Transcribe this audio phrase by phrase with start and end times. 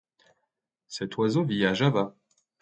[0.87, 2.15] Cet oiseau vit à Java.